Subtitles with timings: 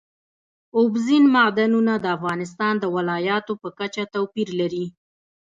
[0.77, 4.85] اوبزین معدنونه د افغانستان د ولایاتو په کچه توپیر لري.